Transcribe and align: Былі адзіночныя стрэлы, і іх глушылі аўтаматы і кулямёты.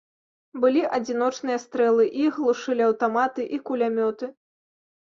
Былі 0.63 0.81
адзіночныя 0.97 1.59
стрэлы, 1.65 2.09
і 2.09 2.25
іх 2.31 2.41
глушылі 2.41 2.83
аўтаматы 2.91 3.41
і 3.55 3.65
кулямёты. 3.71 4.35